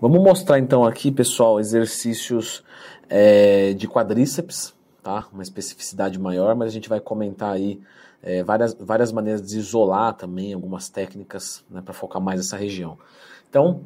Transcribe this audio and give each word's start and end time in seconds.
Vamos 0.00 0.22
mostrar 0.22 0.58
então 0.58 0.82
aqui, 0.82 1.12
pessoal, 1.12 1.60
exercícios 1.60 2.64
é, 3.06 3.74
de 3.74 3.86
quadríceps, 3.86 4.74
tá? 5.02 5.28
Uma 5.30 5.42
especificidade 5.42 6.18
maior, 6.18 6.56
mas 6.56 6.68
a 6.68 6.72
gente 6.72 6.88
vai 6.88 6.98
comentar 6.98 7.52
aí 7.52 7.78
é, 8.22 8.42
várias, 8.42 8.72
várias 8.72 9.12
maneiras 9.12 9.42
de 9.42 9.58
isolar 9.58 10.14
também, 10.14 10.54
algumas 10.54 10.88
técnicas 10.88 11.62
né, 11.68 11.82
para 11.82 11.92
focar 11.92 12.22
mais 12.22 12.40
essa 12.40 12.56
região. 12.56 12.96
Então, 13.50 13.82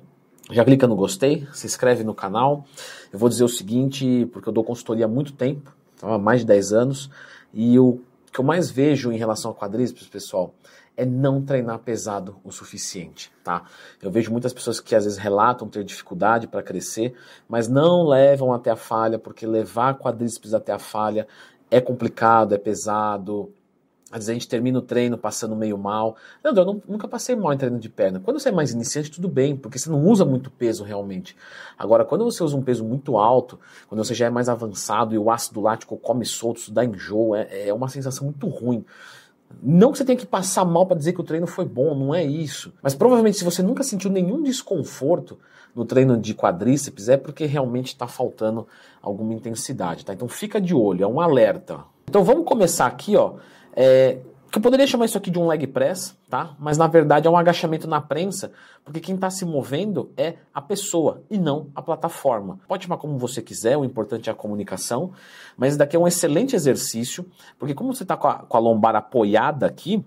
já 0.52 0.64
clica 0.64 0.86
no 0.86 0.94
gostei, 0.94 1.48
se 1.52 1.66
inscreve 1.66 2.04
no 2.04 2.14
canal. 2.14 2.64
Eu 3.12 3.18
vou 3.18 3.28
dizer 3.28 3.42
o 3.42 3.48
seguinte, 3.48 4.28
porque 4.32 4.48
eu 4.48 4.52
dou 4.52 4.62
consultoria 4.62 5.06
há 5.06 5.08
muito 5.08 5.32
tempo, 5.32 5.74
há 6.00 6.16
mais 6.16 6.42
de 6.42 6.46
10 6.46 6.72
anos, 6.72 7.10
e 7.52 7.76
o 7.76 7.98
que 8.32 8.38
eu 8.38 8.44
mais 8.44 8.70
vejo 8.70 9.10
em 9.10 9.18
relação 9.18 9.50
a 9.50 9.54
quadríceps, 9.54 10.06
pessoal, 10.06 10.54
é 10.96 11.04
não 11.04 11.42
treinar 11.42 11.78
pesado 11.80 12.36
o 12.44 12.52
suficiente, 12.52 13.32
tá? 13.42 13.64
Eu 14.00 14.10
vejo 14.10 14.30
muitas 14.30 14.52
pessoas 14.52 14.80
que 14.80 14.94
às 14.94 15.04
vezes 15.04 15.18
relatam 15.18 15.68
ter 15.68 15.82
dificuldade 15.84 16.46
para 16.46 16.62
crescer, 16.62 17.14
mas 17.48 17.68
não 17.68 18.06
levam 18.06 18.52
até 18.52 18.70
a 18.70 18.76
falha, 18.76 19.18
porque 19.18 19.46
levar 19.46 19.98
quadríceps 19.98 20.54
até 20.54 20.72
a 20.72 20.78
falha 20.78 21.26
é 21.70 21.80
complicado, 21.80 22.54
é 22.54 22.58
pesado, 22.58 23.52
às 24.14 24.18
vezes 24.18 24.30
a 24.30 24.32
gente 24.34 24.48
termina 24.48 24.78
o 24.78 24.82
treino 24.82 25.18
passando 25.18 25.56
meio 25.56 25.76
mal. 25.76 26.14
Não, 26.40 26.54
eu 26.54 26.82
nunca 26.86 27.08
passei 27.08 27.34
mal 27.34 27.52
em 27.52 27.58
treino 27.58 27.80
de 27.80 27.88
perna. 27.88 28.20
Quando 28.20 28.38
você 28.38 28.48
é 28.48 28.52
mais 28.52 28.70
iniciante, 28.70 29.10
tudo 29.10 29.28
bem, 29.28 29.56
porque 29.56 29.76
você 29.76 29.90
não 29.90 30.04
usa 30.04 30.24
muito 30.24 30.52
peso 30.52 30.84
realmente. 30.84 31.36
Agora, 31.76 32.04
quando 32.04 32.22
você 32.24 32.44
usa 32.44 32.56
um 32.56 32.62
peso 32.62 32.84
muito 32.84 33.18
alto, 33.18 33.58
quando 33.88 34.04
você 34.04 34.14
já 34.14 34.26
é 34.26 34.30
mais 34.30 34.48
avançado 34.48 35.16
e 35.16 35.18
o 35.18 35.32
ácido 35.32 35.60
lático 35.60 35.96
come 35.96 36.24
solto, 36.24 36.58
isso 36.58 36.72
dá 36.72 36.84
enjoo, 36.84 37.34
é, 37.34 37.66
é 37.66 37.74
uma 37.74 37.88
sensação 37.88 38.26
muito 38.26 38.46
ruim. 38.46 38.84
Não 39.62 39.92
que 39.92 39.98
você 39.98 40.04
tenha 40.04 40.18
que 40.18 40.26
passar 40.26 40.64
mal 40.64 40.86
para 40.86 40.96
dizer 40.96 41.12
que 41.12 41.20
o 41.20 41.24
treino 41.24 41.46
foi 41.46 41.64
bom, 41.64 41.94
não 41.94 42.14
é 42.14 42.22
isso. 42.24 42.72
Mas 42.82 42.94
provavelmente 42.94 43.38
se 43.38 43.44
você 43.44 43.62
nunca 43.62 43.82
sentiu 43.82 44.10
nenhum 44.10 44.42
desconforto 44.42 45.38
no 45.74 45.84
treino 45.84 46.16
de 46.16 46.34
quadríceps, 46.34 47.08
é 47.08 47.16
porque 47.16 47.46
realmente 47.46 47.88
está 47.88 48.06
faltando 48.06 48.66
alguma 49.02 49.32
intensidade, 49.32 50.04
tá? 50.04 50.12
Então 50.12 50.28
fica 50.28 50.60
de 50.60 50.74
olho, 50.74 51.04
é 51.04 51.06
um 51.06 51.20
alerta. 51.20 51.80
Então 52.08 52.22
vamos 52.22 52.44
começar 52.44 52.86
aqui, 52.86 53.16
ó. 53.16 53.34
É, 53.74 54.18
que 54.54 54.58
eu 54.58 54.62
poderia 54.62 54.86
chamar 54.86 55.06
isso 55.06 55.18
aqui 55.18 55.32
de 55.32 55.38
um 55.38 55.48
leg 55.48 55.66
press, 55.66 56.16
tá? 56.30 56.54
Mas 56.60 56.78
na 56.78 56.86
verdade 56.86 57.26
é 57.26 57.30
um 57.30 57.36
agachamento 57.36 57.88
na 57.88 58.00
prensa, 58.00 58.52
porque 58.84 59.00
quem 59.00 59.16
está 59.16 59.28
se 59.28 59.44
movendo 59.44 60.12
é 60.16 60.34
a 60.54 60.62
pessoa 60.62 61.22
e 61.28 61.36
não 61.36 61.66
a 61.74 61.82
plataforma. 61.82 62.60
Pode 62.68 62.84
chamar 62.84 62.98
como 62.98 63.18
você 63.18 63.42
quiser, 63.42 63.76
o 63.76 63.84
importante 63.84 64.30
é 64.30 64.32
a 64.32 64.34
comunicação, 64.34 65.10
mas 65.56 65.70
esse 65.70 65.78
daqui 65.78 65.96
é 65.96 65.98
um 65.98 66.06
excelente 66.06 66.54
exercício, 66.54 67.26
porque 67.58 67.74
como 67.74 67.92
você 67.92 68.04
está 68.04 68.16
com, 68.16 68.32
com 68.32 68.56
a 68.56 68.60
lombar 68.60 68.94
apoiada 68.94 69.66
aqui, 69.66 70.04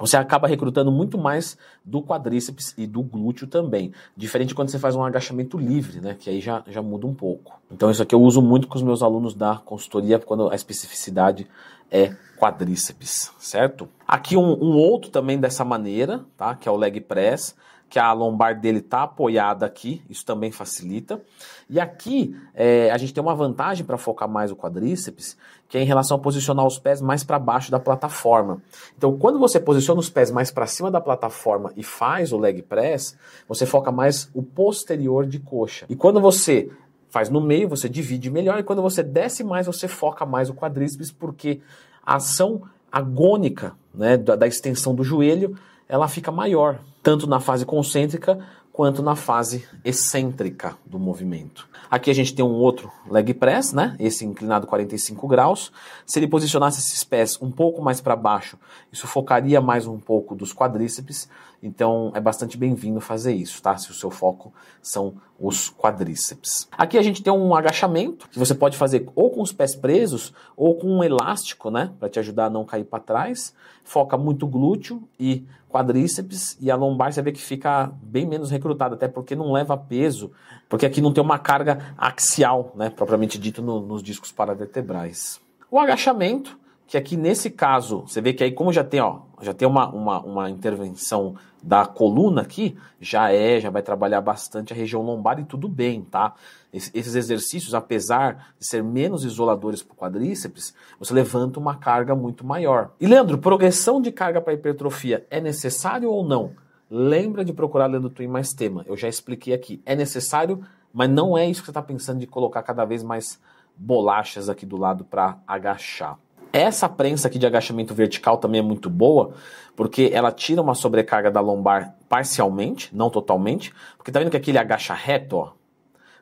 você 0.00 0.16
acaba 0.16 0.48
recrutando 0.48 0.90
muito 0.90 1.16
mais 1.16 1.56
do 1.84 2.02
quadríceps 2.02 2.74
e 2.76 2.88
do 2.88 3.02
glúteo 3.02 3.46
também. 3.46 3.92
Diferente 4.16 4.52
quando 4.52 4.70
você 4.70 4.80
faz 4.80 4.96
um 4.96 5.04
agachamento 5.04 5.56
livre, 5.56 6.00
né? 6.00 6.16
Que 6.18 6.28
aí 6.28 6.40
já, 6.40 6.64
já 6.66 6.82
muda 6.82 7.06
um 7.06 7.14
pouco. 7.14 7.60
Então 7.70 7.88
isso 7.88 8.02
aqui 8.02 8.14
eu 8.16 8.22
uso 8.22 8.42
muito 8.42 8.66
com 8.66 8.76
os 8.76 8.82
meus 8.82 9.00
alunos 9.00 9.32
da 9.32 9.58
consultoria, 9.58 10.18
quando 10.18 10.50
a 10.50 10.56
especificidade 10.56 11.46
é 11.90 12.14
quadríceps, 12.36 13.30
certo? 13.38 13.88
Aqui 14.06 14.36
um, 14.36 14.52
um 14.62 14.76
outro 14.76 15.10
também 15.10 15.38
dessa 15.38 15.64
maneira, 15.64 16.24
tá? 16.36 16.54
Que 16.54 16.68
é 16.68 16.72
o 16.72 16.76
leg 16.76 17.00
press 17.00 17.54
que 17.90 17.98
a 17.98 18.12
lombar 18.12 18.58
dele 18.58 18.78
está 18.78 19.02
apoiada 19.02 19.66
aqui, 19.66 20.00
isso 20.08 20.24
também 20.24 20.52
facilita. 20.52 21.20
E 21.68 21.80
aqui 21.80 22.36
é, 22.54 22.88
a 22.92 22.96
gente 22.96 23.12
tem 23.12 23.20
uma 23.20 23.34
vantagem 23.34 23.84
para 23.84 23.98
focar 23.98 24.28
mais 24.28 24.52
o 24.52 24.56
quadríceps, 24.56 25.36
que 25.68 25.76
é 25.76 25.82
em 25.82 25.84
relação 25.84 26.16
a 26.16 26.20
posicionar 26.20 26.64
os 26.64 26.78
pés 26.78 27.02
mais 27.02 27.24
para 27.24 27.36
baixo 27.36 27.68
da 27.68 27.80
plataforma. 27.80 28.62
Então, 28.96 29.18
quando 29.18 29.40
você 29.40 29.58
posiciona 29.58 29.98
os 29.98 30.08
pés 30.08 30.30
mais 30.30 30.52
para 30.52 30.66
cima 30.66 30.88
da 30.88 31.00
plataforma 31.00 31.72
e 31.76 31.82
faz 31.82 32.32
o 32.32 32.38
leg 32.38 32.62
press, 32.62 33.16
você 33.48 33.66
foca 33.66 33.90
mais 33.90 34.30
o 34.32 34.42
posterior 34.42 35.26
de 35.26 35.40
coxa. 35.40 35.86
E 35.88 35.96
quando 35.96 36.20
você 36.20 36.70
faz 37.10 37.28
no 37.28 37.40
meio, 37.40 37.68
você 37.68 37.88
divide 37.88 38.30
melhor, 38.30 38.58
e 38.58 38.62
quando 38.62 38.80
você 38.80 39.02
desce 39.02 39.44
mais, 39.44 39.66
você 39.66 39.86
foca 39.86 40.24
mais 40.24 40.48
o 40.48 40.54
quadríceps, 40.54 41.10
porque 41.10 41.60
a 42.04 42.16
ação 42.16 42.62
agônica 42.90 43.74
né, 43.94 44.16
da, 44.16 44.36
da 44.36 44.46
extensão 44.46 44.94
do 44.94 45.04
joelho 45.04 45.56
ela 45.88 46.06
fica 46.06 46.30
maior, 46.30 46.80
tanto 47.02 47.26
na 47.26 47.40
fase 47.40 47.66
concêntrica 47.66 48.38
quanto 48.72 49.02
na 49.02 49.16
fase 49.16 49.66
excêntrica 49.84 50.76
do 50.86 50.98
movimento. 50.98 51.68
Aqui 51.90 52.08
a 52.10 52.14
gente 52.14 52.32
tem 52.32 52.44
um 52.44 52.54
outro 52.54 52.90
leg 53.10 53.34
press, 53.34 53.72
né? 53.72 53.96
Esse 53.98 54.24
inclinado 54.24 54.66
45 54.66 55.26
graus. 55.26 55.72
Se 56.06 56.20
ele 56.20 56.28
posicionasse 56.28 56.78
esses 56.78 57.02
pés 57.02 57.36
um 57.42 57.50
pouco 57.50 57.82
mais 57.82 58.00
para 58.00 58.14
baixo, 58.14 58.56
isso 58.92 59.08
focaria 59.08 59.60
mais 59.60 59.88
um 59.88 59.98
pouco 59.98 60.36
dos 60.36 60.54
quadríceps. 60.54 61.28
Então 61.62 62.10
é 62.14 62.20
bastante 62.20 62.56
bem-vindo 62.56 63.00
fazer 63.00 63.34
isso, 63.34 63.60
tá? 63.62 63.76
Se 63.76 63.90
o 63.90 63.94
seu 63.94 64.10
foco 64.10 64.52
são 64.80 65.14
os 65.38 65.70
quadríceps. 65.70 66.68
Aqui 66.72 66.96
a 66.96 67.02
gente 67.02 67.22
tem 67.22 67.32
um 67.32 67.54
agachamento 67.54 68.28
que 68.28 68.38
você 68.38 68.54
pode 68.54 68.76
fazer 68.76 69.08
ou 69.14 69.30
com 69.30 69.42
os 69.42 69.52
pés 69.52 69.74
presos 69.74 70.32
ou 70.56 70.76
com 70.76 70.88
um 70.88 71.04
elástico, 71.04 71.70
né? 71.70 71.92
Para 71.98 72.08
te 72.08 72.18
ajudar 72.18 72.46
a 72.46 72.50
não 72.50 72.64
cair 72.64 72.84
para 72.84 73.00
trás. 73.00 73.54
Foca 73.84 74.16
muito 74.16 74.46
glúteo 74.46 75.02
e 75.18 75.46
quadríceps 75.70 76.56
e 76.60 76.70
a 76.70 76.76
lombar 76.76 77.12
você 77.12 77.22
vê 77.22 77.32
que 77.32 77.40
fica 77.40 77.92
bem 78.02 78.26
menos 78.26 78.50
recrutada, 78.50 78.94
até 78.94 79.06
porque 79.06 79.36
não 79.36 79.52
leva 79.52 79.76
peso, 79.76 80.32
porque 80.68 80.84
aqui 80.84 81.00
não 81.00 81.12
tem 81.12 81.22
uma 81.22 81.38
carga 81.38 81.94
axial, 81.96 82.72
né, 82.74 82.90
propriamente 82.90 83.38
dito 83.38 83.62
no, 83.62 83.80
nos 83.80 84.02
discos 84.02 84.32
paravertebrais. 84.32 85.40
O 85.70 85.78
agachamento, 85.78 86.58
que 86.90 86.98
aqui 86.98 87.16
nesse 87.16 87.50
caso, 87.50 88.00
você 88.00 88.20
vê 88.20 88.32
que 88.32 88.42
aí 88.42 88.50
como 88.50 88.72
já 88.72 88.82
tem, 88.82 89.00
ó, 89.00 89.20
já 89.40 89.54
tem 89.54 89.66
uma, 89.66 89.88
uma, 89.90 90.20
uma 90.22 90.50
intervenção 90.50 91.36
da 91.62 91.86
coluna 91.86 92.42
aqui, 92.42 92.76
já 93.00 93.32
é, 93.32 93.60
já 93.60 93.70
vai 93.70 93.80
trabalhar 93.80 94.20
bastante 94.20 94.72
a 94.72 94.76
região 94.76 95.00
lombar 95.00 95.38
e 95.38 95.44
tudo 95.44 95.68
bem, 95.68 96.02
tá? 96.02 96.34
Esses 96.72 97.14
exercícios, 97.14 97.74
apesar 97.74 98.54
de 98.58 98.66
ser 98.66 98.82
menos 98.82 99.24
isoladores 99.24 99.84
para 99.84 99.94
o 99.94 99.96
quadríceps, 99.96 100.74
você 100.98 101.14
levanta 101.14 101.60
uma 101.60 101.76
carga 101.76 102.16
muito 102.16 102.44
maior. 102.44 102.90
E 103.00 103.06
Leandro, 103.06 103.38
progressão 103.38 104.02
de 104.02 104.10
carga 104.10 104.40
para 104.40 104.54
hipertrofia 104.54 105.24
é 105.30 105.40
necessário 105.40 106.10
ou 106.10 106.24
não? 106.24 106.54
Lembra 106.90 107.44
de 107.44 107.52
procurar 107.52 107.86
Leandro 107.86 108.10
Twin 108.10 108.26
mais 108.26 108.52
tema. 108.52 108.84
Eu 108.88 108.96
já 108.96 109.08
expliquei 109.08 109.54
aqui. 109.54 109.80
É 109.86 109.94
necessário, 109.94 110.60
mas 110.92 111.08
não 111.08 111.38
é 111.38 111.48
isso 111.48 111.60
que 111.60 111.66
você 111.66 111.70
está 111.70 111.82
pensando 111.82 112.18
de 112.18 112.26
colocar 112.26 112.64
cada 112.64 112.84
vez 112.84 113.04
mais 113.04 113.38
bolachas 113.76 114.48
aqui 114.48 114.66
do 114.66 114.76
lado 114.76 115.04
para 115.04 115.38
agachar. 115.46 116.18
Essa 116.52 116.88
prensa 116.88 117.28
aqui 117.28 117.38
de 117.38 117.46
agachamento 117.46 117.94
vertical 117.94 118.36
também 118.38 118.58
é 118.60 118.62
muito 118.62 118.90
boa, 118.90 119.34
porque 119.76 120.10
ela 120.12 120.32
tira 120.32 120.60
uma 120.60 120.74
sobrecarga 120.74 121.30
da 121.30 121.40
lombar 121.40 121.96
parcialmente, 122.08 122.94
não 122.94 123.08
totalmente. 123.08 123.72
Porque 123.96 124.10
tá 124.10 124.18
vendo 124.18 124.30
que 124.30 124.36
aqui 124.36 124.50
ele 124.50 124.58
agacha 124.58 124.92
reto, 124.92 125.36
ó? 125.36 125.52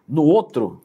No 0.07 0.23
outro, 0.23 0.83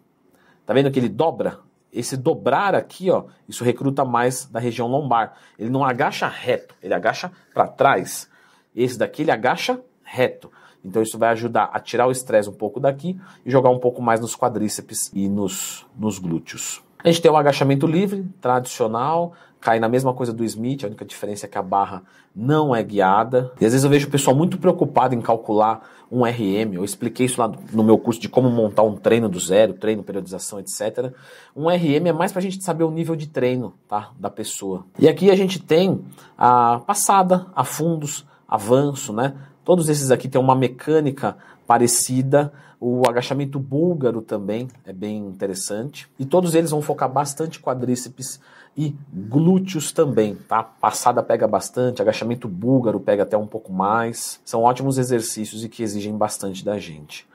tá 0.66 0.74
vendo 0.74 0.90
que 0.92 1.00
ele 1.00 1.10
dobra? 1.10 1.60
Esse 1.92 2.18
dobrar 2.18 2.74
aqui, 2.74 3.12
ó, 3.12 3.26
isso 3.48 3.64
recruta 3.64 4.04
mais 4.04 4.46
da 4.46 4.60
região 4.60 4.88
lombar. 4.88 5.34
Ele 5.60 5.70
não 5.70 5.84
agacha 5.84 6.28
reto, 6.28 6.76
ele 6.82 6.94
agacha 6.94 7.32
para 7.54 7.68
trás. 7.68 8.30
Esse 8.76 8.98
daqui 8.98 9.22
ele 9.22 9.32
agacha 9.32 9.80
reto. 10.04 10.50
Então 10.84 11.02
isso 11.02 11.18
vai 11.18 11.30
ajudar 11.30 11.70
a 11.72 11.80
tirar 11.80 12.08
o 12.08 12.12
estresse 12.12 12.50
um 12.50 12.54
pouco 12.54 12.80
daqui 12.80 13.20
e 13.46 13.52
jogar 13.52 13.70
um 13.70 13.80
pouco 13.80 14.02
mais 14.02 14.20
nos 14.20 14.36
quadríceps 14.36 15.12
e 15.14 15.30
nos, 15.30 15.86
nos 15.96 16.18
glúteos. 16.18 16.82
A 17.04 17.08
gente 17.10 17.22
tem 17.22 17.30
o 17.30 17.36
agachamento 17.36 17.86
livre, 17.86 18.26
tradicional, 18.40 19.34
cai 19.60 19.80
na 19.80 19.90
mesma 19.90 20.14
coisa 20.14 20.32
do 20.32 20.44
Smith, 20.44 20.84
a 20.84 20.88
única 20.88 21.04
diferença 21.06 21.46
é 21.46 21.50
que 21.50 21.58
a 21.58 21.62
barra 21.62 22.04
não 22.36 22.76
é 22.76 22.82
guiada. 22.82 23.52
E 23.60 23.66
às 23.66 23.72
vezes 23.72 23.84
eu 23.84 23.90
vejo 23.90 24.08
o 24.08 24.12
pessoal 24.12 24.36
muito 24.36 24.58
preocupado 24.58 25.14
em 25.14 25.22
calcular 25.22 25.88
um 26.12 26.24
RM. 26.24 26.74
Eu 26.74 26.84
expliquei 26.84 27.26
isso 27.26 27.42
lá 27.42 27.52
no 27.72 27.84
meu 27.84 27.98
curso 27.98 28.22
de 28.22 28.30
como 28.30 28.50
montar 28.50 28.84
um 28.84 28.96
treino 28.96 29.28
do 29.28 29.40
zero, 29.40 29.74
treino, 29.74 30.04
periodização, 30.04 30.60
etc. 30.60 31.14
Um 31.56 31.68
RM 31.68 32.08
é 32.08 32.14
mais 32.14 32.32
para 32.32 32.40
a 32.40 32.44
gente 32.44 32.64
saber 32.64 32.84
o 32.84 32.92
nível 32.92 33.16
de 33.16 33.28
treino 33.28 33.74
tá, 33.88 34.12
da 34.20 34.30
pessoa. 34.30 34.86
E 35.00 35.08
aqui 35.08 35.32
a 35.32 35.36
gente 35.36 35.60
tem 35.60 36.02
a 36.38 36.82
passada, 36.86 37.48
a 37.56 37.64
fundos, 37.64 38.26
avanço, 38.48 39.12
né? 39.12 39.34
Todos 39.64 39.90
esses 39.90 40.12
aqui 40.12 40.28
têm 40.28 40.40
uma 40.40 40.56
mecânica 40.56 41.38
parecida. 41.66 42.52
O 42.80 43.08
agachamento 43.08 43.60
búlgaro 43.60 44.22
também 44.22 44.68
é 44.86 44.92
bem 44.92 45.18
interessante. 45.18 46.10
E 46.20 46.26
todos 46.26 46.54
eles 46.54 46.72
vão 46.72 46.82
focar 46.82 47.10
bastante 47.10 47.60
quadríceps 47.60 48.40
e 48.76 48.96
glúteos 49.14 49.92
também, 49.92 50.36
tá? 50.36 50.64
Passada 50.64 51.22
pega 51.24 51.48
bastante, 51.48 52.02
agachamento 52.02 52.48
búlgaro 52.48 53.00
pega 53.00 53.24
até 53.24 53.38
um 53.38 53.48
pouco 53.48 53.72
mais. 53.72 54.42
São 54.44 54.64
ótimos 54.64 54.98
exercícios 54.98 55.64
e 55.64 55.70
que 55.70 55.84
exigem 55.84 56.18
bastante 56.18 56.66
da 56.66 56.78
gente. 56.78 57.26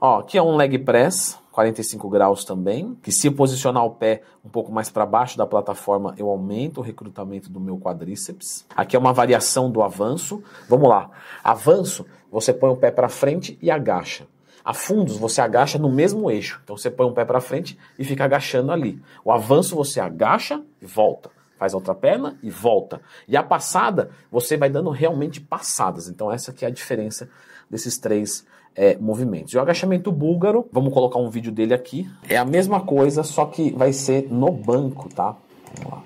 Ó, 0.00 0.20
aqui 0.20 0.36
é 0.36 0.42
um 0.42 0.56
leg 0.56 0.78
press, 0.78 1.38
45 1.52 2.08
graus 2.08 2.44
também, 2.44 2.96
que 3.02 3.12
se 3.12 3.30
posicionar 3.30 3.84
o 3.84 3.90
pé 3.90 4.22
um 4.44 4.48
pouco 4.48 4.72
mais 4.72 4.88
para 4.88 5.04
baixo 5.04 5.36
da 5.36 5.46
plataforma, 5.46 6.14
eu 6.16 6.28
aumento 6.28 6.78
o 6.78 6.82
recrutamento 6.82 7.50
do 7.50 7.60
meu 7.60 7.78
quadríceps. 7.78 8.64
Aqui 8.74 8.96
é 8.96 8.98
uma 8.98 9.12
variação 9.12 9.70
do 9.70 9.82
avanço. 9.82 10.42
Vamos 10.68 10.88
lá. 10.88 11.10
Avanço, 11.44 12.06
você 12.30 12.52
põe 12.52 12.70
o 12.70 12.76
pé 12.76 12.90
para 12.90 13.08
frente 13.08 13.58
e 13.60 13.70
agacha. 13.70 14.26
A 14.64 14.72
você 15.18 15.40
agacha 15.40 15.78
no 15.78 15.90
mesmo 15.90 16.30
eixo. 16.30 16.60
Então 16.64 16.76
você 16.76 16.90
põe 16.90 17.06
um 17.06 17.12
pé 17.12 17.24
para 17.24 17.40
frente 17.40 17.76
e 17.98 18.04
fica 18.04 18.24
agachando 18.24 18.72
ali. 18.72 19.00
O 19.24 19.30
avanço, 19.30 19.76
você 19.76 20.00
agacha 20.00 20.62
e 20.80 20.86
volta. 20.86 21.30
Faz 21.62 21.74
a 21.74 21.76
outra 21.76 21.94
perna 21.94 22.36
e 22.42 22.50
volta. 22.50 23.00
E 23.28 23.36
a 23.36 23.42
passada, 23.44 24.10
você 24.32 24.56
vai 24.56 24.68
dando 24.68 24.90
realmente 24.90 25.40
passadas. 25.40 26.08
Então 26.08 26.32
essa 26.32 26.50
aqui 26.50 26.64
é 26.64 26.68
a 26.68 26.72
diferença 26.72 27.30
desses 27.70 27.96
três 27.98 28.44
é, 28.74 28.96
movimentos. 28.96 29.52
E 29.52 29.56
o 29.56 29.60
agachamento 29.60 30.10
búlgaro, 30.10 30.68
vamos 30.72 30.92
colocar 30.92 31.20
um 31.20 31.30
vídeo 31.30 31.52
dele 31.52 31.72
aqui, 31.72 32.10
é 32.28 32.36
a 32.36 32.44
mesma 32.44 32.80
coisa, 32.80 33.22
só 33.22 33.46
que 33.46 33.70
vai 33.70 33.92
ser 33.92 34.26
no 34.28 34.50
banco, 34.50 35.08
tá? 35.08 35.36
Vamos 35.76 35.92
lá. 35.92 36.02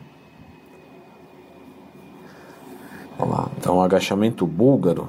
Vamos 3.18 3.34
lá. 3.34 3.50
Então, 3.56 3.80
agachamento 3.80 4.46
búlgaro, 4.46 5.08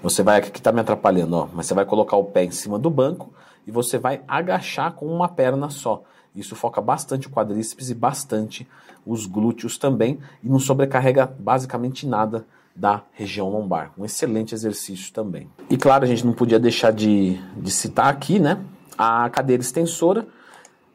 você 0.00 0.22
vai, 0.22 0.38
aqui 0.38 0.60
está 0.60 0.70
me 0.70 0.80
atrapalhando, 0.80 1.34
ó, 1.34 1.48
mas 1.52 1.66
você 1.66 1.74
vai 1.74 1.84
colocar 1.84 2.16
o 2.16 2.26
pé 2.26 2.44
em 2.44 2.52
cima 2.52 2.78
do 2.78 2.88
banco 2.88 3.34
e 3.66 3.72
você 3.72 3.98
vai 3.98 4.22
agachar 4.28 4.92
com 4.92 5.06
uma 5.06 5.28
perna 5.28 5.70
só. 5.70 6.04
Isso 6.34 6.56
foca 6.56 6.80
bastante 6.80 7.26
o 7.26 7.30
quadríceps 7.30 7.90
e 7.90 7.94
bastante 7.94 8.66
os 9.06 9.26
glúteos 9.26 9.76
também 9.76 10.18
e 10.42 10.48
não 10.48 10.58
sobrecarrega 10.58 11.26
basicamente 11.26 12.06
nada 12.06 12.46
da 12.74 13.02
região 13.12 13.50
lombar. 13.50 13.92
Um 13.98 14.04
excelente 14.04 14.54
exercício 14.54 15.12
também. 15.12 15.48
E 15.68 15.76
claro, 15.76 16.04
a 16.04 16.06
gente 16.06 16.24
não 16.24 16.32
podia 16.32 16.58
deixar 16.58 16.90
de, 16.90 17.38
de 17.56 17.70
citar 17.70 18.06
aqui, 18.06 18.38
né? 18.38 18.58
A 18.96 19.28
cadeira 19.28 19.62
extensora, 19.62 20.26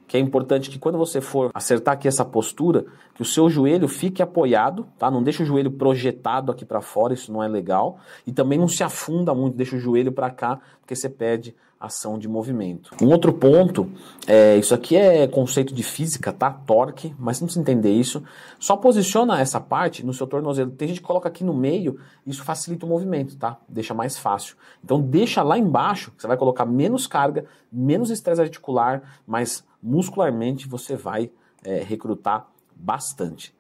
que 0.07 0.15
é 0.15 0.19
importante 0.19 0.69
que 0.69 0.79
quando 0.79 0.97
você 0.97 1.19
for 1.19 1.51
acertar 1.53 1.93
aqui 1.93 2.07
essa 2.07 2.23
postura, 2.23 2.85
que 3.13 3.21
o 3.21 3.25
seu 3.25 3.49
joelho 3.49 3.87
fique 3.87 4.21
apoiado, 4.21 4.87
tá? 4.97 5.11
Não 5.11 5.21
deixa 5.21 5.43
o 5.43 5.45
joelho 5.45 5.69
projetado 5.69 6.51
aqui 6.51 6.63
para 6.63 6.81
fora, 6.81 7.13
isso 7.13 7.31
não 7.31 7.43
é 7.43 7.47
legal. 7.47 7.99
E 8.25 8.31
também 8.31 8.57
não 8.57 8.67
se 8.67 8.83
afunda 8.83 9.35
muito, 9.35 9.57
deixa 9.57 9.75
o 9.75 9.79
joelho 9.79 10.11
para 10.11 10.31
cá, 10.31 10.59
porque 10.87 10.95
você 10.95 11.09
perde 11.09 11.53
ação 11.77 12.17
de 12.17 12.29
movimento. 12.29 12.95
Um 13.01 13.07
outro 13.07 13.33
ponto, 13.33 13.91
é, 14.25 14.55
isso 14.55 14.73
aqui 14.73 14.95
é 14.95 15.27
conceito 15.27 15.73
de 15.73 15.83
física, 15.83 16.31
tá? 16.31 16.49
Torque, 16.49 17.13
mas 17.19 17.41
não 17.41 17.45
precisa 17.45 17.61
entender 17.61 17.91
isso. 17.91 18.23
Só 18.57 18.77
posiciona 18.77 19.39
essa 19.39 19.59
parte 19.59 20.03
no 20.03 20.13
seu 20.13 20.25
tornozelo. 20.25 20.71
Tem 20.71 20.87
gente 20.87 21.01
que 21.01 21.05
coloca 21.05 21.27
aqui 21.27 21.43
no 21.43 21.53
meio, 21.53 21.99
isso 22.25 22.41
facilita 22.41 22.85
o 22.85 22.89
movimento, 22.89 23.35
tá? 23.35 23.59
Deixa 23.67 23.93
mais 23.93 24.17
fácil. 24.17 24.55
Então 24.81 25.01
deixa 25.01 25.43
lá 25.43 25.57
embaixo, 25.57 26.13
você 26.17 26.25
vai 26.25 26.37
colocar 26.37 26.65
menos 26.65 27.05
carga, 27.05 27.45
menos 27.71 28.09
estresse 28.09 28.41
articular, 28.41 29.19
mas 29.27 29.63
muscularmente 29.83 30.69
você 30.69 30.95
vai 30.95 31.29
é, 31.65 31.83
recrutar 31.83 32.47
bastante. 32.73 33.53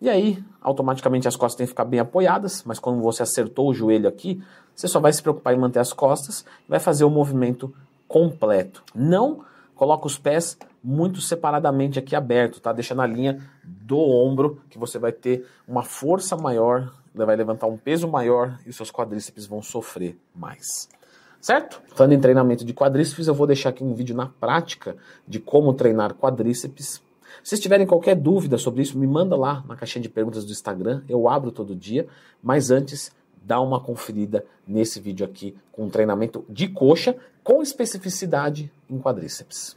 E 0.00 0.08
aí, 0.08 0.42
automaticamente 0.60 1.26
as 1.26 1.34
costas 1.34 1.56
têm 1.56 1.66
que 1.66 1.70
ficar 1.70 1.84
bem 1.84 1.98
apoiadas, 1.98 2.62
mas 2.64 2.78
quando 2.78 3.00
você 3.00 3.22
acertou 3.22 3.68
o 3.68 3.74
joelho 3.74 4.08
aqui, 4.08 4.40
você 4.78 4.86
só 4.86 5.00
vai 5.00 5.12
se 5.12 5.20
preocupar 5.20 5.52
em 5.52 5.58
manter 5.58 5.80
as 5.80 5.92
costas 5.92 6.44
e 6.64 6.70
vai 6.70 6.78
fazer 6.78 7.02
o 7.02 7.10
movimento 7.10 7.74
completo. 8.06 8.84
Não 8.94 9.44
coloca 9.74 10.06
os 10.06 10.16
pés 10.16 10.56
muito 10.82 11.20
separadamente 11.20 11.98
aqui 11.98 12.14
aberto, 12.14 12.60
tá? 12.60 12.72
Deixa 12.72 12.94
na 12.94 13.04
linha 13.04 13.42
do 13.64 13.98
ombro 13.98 14.62
que 14.70 14.78
você 14.78 14.96
vai 14.96 15.10
ter 15.10 15.44
uma 15.66 15.82
força 15.82 16.36
maior, 16.36 16.92
vai 17.12 17.34
levantar 17.34 17.66
um 17.66 17.76
peso 17.76 18.06
maior 18.06 18.56
e 18.64 18.70
os 18.70 18.76
seus 18.76 18.92
quadríceps 18.92 19.46
vão 19.46 19.60
sofrer 19.60 20.16
mais. 20.32 20.88
Certo? 21.40 21.82
Falando 21.96 22.12
em 22.12 22.20
treinamento 22.20 22.64
de 22.64 22.72
quadríceps, 22.72 23.26
eu 23.26 23.34
vou 23.34 23.48
deixar 23.48 23.70
aqui 23.70 23.82
um 23.82 23.94
vídeo 23.94 24.14
na 24.14 24.26
prática 24.26 24.96
de 25.26 25.40
como 25.40 25.74
treinar 25.74 26.14
quadríceps 26.14 27.02
se 27.42 27.50
vocês 27.50 27.60
tiverem 27.60 27.86
qualquer 27.86 28.16
dúvida 28.16 28.58
sobre 28.58 28.82
isso, 28.82 28.98
me 28.98 29.06
manda 29.06 29.36
lá 29.36 29.62
na 29.66 29.76
caixinha 29.76 30.02
de 30.02 30.08
perguntas 30.08 30.44
do 30.44 30.52
Instagram, 30.52 31.02
eu 31.08 31.28
abro 31.28 31.50
todo 31.50 31.74
dia, 31.74 32.06
mas 32.42 32.70
antes 32.70 33.12
dá 33.48 33.58
uma 33.62 33.80
conferida 33.80 34.44
nesse 34.66 35.00
vídeo 35.00 35.24
aqui 35.24 35.56
com 35.72 35.88
treinamento 35.88 36.44
de 36.50 36.68
coxa 36.68 37.16
com 37.42 37.62
especificidade 37.62 38.70
em 38.90 38.98
quadríceps. 38.98 39.74